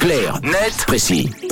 [0.00, 1.49] Clair, net, précis.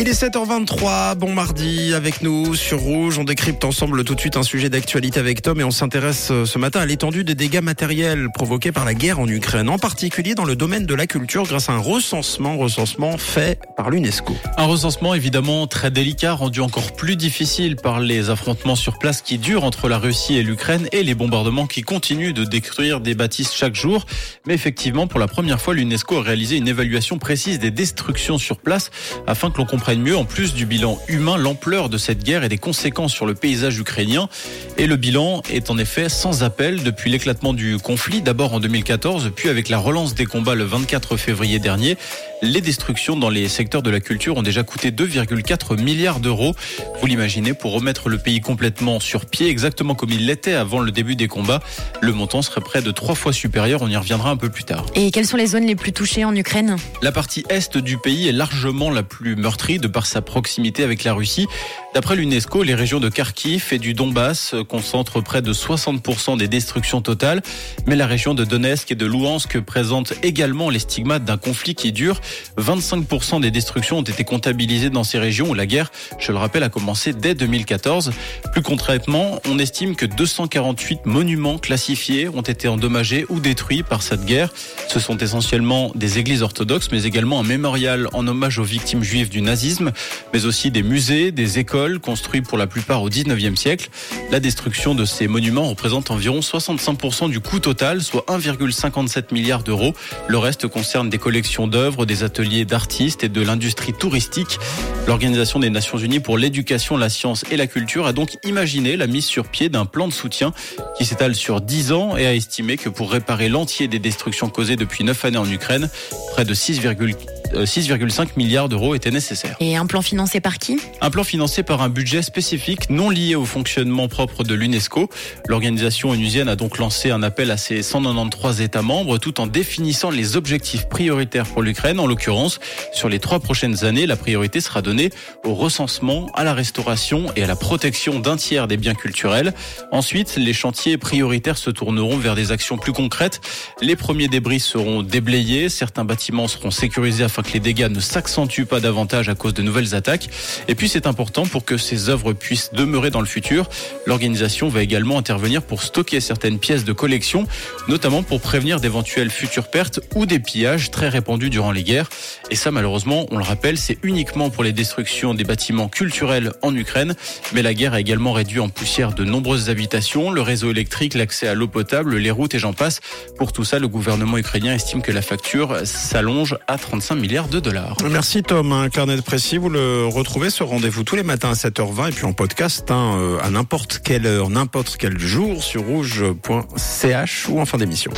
[0.00, 3.18] Il est 7h23, bon mardi avec nous sur Rouge.
[3.18, 6.44] On décrypte ensemble tout de suite un sujet d'actualité avec Tom et on s'intéresse euh,
[6.44, 10.36] ce matin à l'étendue des dégâts matériels provoqués par la guerre en Ukraine, en particulier
[10.36, 14.36] dans le domaine de la culture grâce à un recensement, recensement fait par l'UNESCO.
[14.56, 19.36] Un recensement évidemment très délicat, rendu encore plus difficile par les affrontements sur place qui
[19.38, 23.52] durent entre la Russie et l'Ukraine et les bombardements qui continuent de détruire des bâtisses
[23.52, 24.06] chaque jour.
[24.46, 28.58] Mais effectivement, pour la première fois, l'UNESCO a réalisé une évaluation précise des destructions sur
[28.58, 28.92] place
[29.26, 32.48] afin que l'on comprenne mieux, en plus du bilan humain, l'ampleur de cette guerre et
[32.48, 34.28] des conséquences sur le paysage ukrainien.
[34.76, 39.32] Et le bilan est en effet sans appel depuis l'éclatement du conflit, d'abord en 2014,
[39.34, 41.96] puis avec la relance des combats le 24 février dernier.
[42.40, 46.54] Les destructions dans les secteurs de la culture ont déjà coûté 2,4 milliards d'euros.
[47.00, 50.92] Vous l'imaginez, pour remettre le pays complètement sur pied, exactement comme il l'était avant le
[50.92, 51.60] début des combats,
[52.00, 53.82] le montant serait près de trois fois supérieur.
[53.82, 54.86] On y reviendra un peu plus tard.
[54.94, 56.76] Et quelles sont les zones les plus touchées en Ukraine?
[57.02, 61.02] La partie est du pays est largement la plus meurtrie de par sa proximité avec
[61.02, 61.46] la Russie.
[61.94, 67.00] D'après l'UNESCO, les régions de Kharkiv et du Donbass concentrent près de 60% des destructions
[67.00, 67.42] totales.
[67.86, 71.90] Mais la région de Donetsk et de Louhansk présente également les stigmates d'un conflit qui
[71.90, 72.20] dure.
[72.58, 76.62] 25% des destructions ont été comptabilisées dans ces régions où la guerre, je le rappelle,
[76.62, 78.12] a commencé dès 2014.
[78.52, 84.24] Plus concrètement, on estime que 248 monuments classifiés ont été endommagés ou détruits par cette
[84.24, 84.52] guerre.
[84.88, 89.28] Ce sont essentiellement des églises orthodoxes, mais également un mémorial en hommage aux victimes juives
[89.28, 89.92] du nazisme,
[90.32, 93.90] mais aussi des musées, des écoles construits pour la plupart au 19e siècle.
[94.30, 99.94] La destruction de ces monuments représente environ 65% du coût total, soit 1,57 milliard d'euros.
[100.28, 104.58] Le reste concerne des collections d'œuvres, des ateliers d'artistes et de l'industrie touristique.
[105.06, 109.06] L'Organisation des Nations Unies pour l'éducation, la science et la culture a donc imaginé la
[109.06, 110.52] mise sur pied d'un plan de soutien
[110.96, 114.76] qui s'étale sur 10 ans et a estimé que pour réparer l'entier des destructions causées
[114.76, 115.88] depuis 9 années en Ukraine,
[116.32, 119.56] près de 6,4 6,5 milliards d'euros étaient nécessaires.
[119.60, 120.78] Et un plan financé par qui?
[121.00, 125.08] Un plan financé par un budget spécifique non lié au fonctionnement propre de l'UNESCO.
[125.46, 130.10] L'organisation onusienne a donc lancé un appel à ses 193 États membres tout en définissant
[130.10, 132.00] les objectifs prioritaires pour l'Ukraine.
[132.00, 132.60] En l'occurrence,
[132.92, 135.10] sur les trois prochaines années, la priorité sera donnée
[135.44, 139.54] au recensement, à la restauration et à la protection d'un tiers des biens culturels.
[139.92, 143.40] Ensuite, les chantiers prioritaires se tourneront vers des actions plus concrètes.
[143.80, 148.66] Les premiers débris seront déblayés, certains bâtiments seront sécurisés afin que les dégâts ne s'accentuent
[148.66, 150.28] pas davantage à cause de nouvelles attaques.
[150.68, 153.68] Et puis c'est important pour que ces œuvres puissent demeurer dans le futur.
[154.06, 157.46] L'organisation va également intervenir pour stocker certaines pièces de collection,
[157.88, 162.08] notamment pour prévenir d'éventuelles futures pertes ou des pillages très répandus durant les guerres.
[162.50, 166.74] Et ça malheureusement, on le rappelle, c'est uniquement pour les destructions des bâtiments culturels en
[166.74, 167.14] Ukraine.
[167.52, 171.48] Mais la guerre a également réduit en poussière de nombreuses habitations, le réseau électrique, l'accès
[171.48, 173.00] à l'eau potable, les routes et j'en passe.
[173.36, 177.60] Pour tout ça, le gouvernement ukrainien estime que la facture s'allonge à 35 milliards de
[177.60, 177.94] dollars.
[178.10, 182.08] Merci Tom, un carnet précis, vous le retrouvez ce rendez-vous tous les matins à 7h20
[182.08, 187.48] et puis en podcast hein, euh, à n'importe quelle heure, n'importe quel jour sur rouge.ch
[187.50, 188.12] ou en fin d'émission.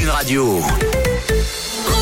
[0.00, 0.62] Une radio.